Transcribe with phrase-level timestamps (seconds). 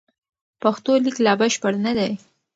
[0.61, 2.11] پښتو لیک لا بشپړ نه دی.